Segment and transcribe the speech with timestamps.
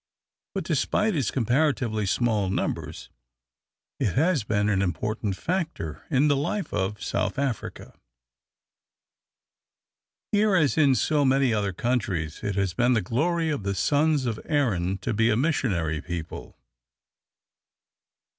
[0.55, 3.11] But, despite its comparatively small numbers,
[3.99, 7.93] it has been an important factor in the life of South Africa.
[10.31, 14.25] Here, as in so many other countries, it has been the glory of the sons
[14.25, 16.57] of Erin to be a missionary people.